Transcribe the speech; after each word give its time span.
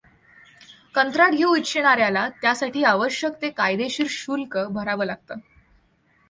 कंत्राट 0.95 1.33
घेऊ 1.33 1.55
इच्छिणाऱ्याला 1.55 2.27
त्यासाठी 2.41 2.83
आवश्यक 2.83 3.41
ते 3.41 3.49
कायदेशीर 3.49 4.07
शुल्क 4.09 4.57
भरावं 4.71 5.05
लागतं. 5.05 5.35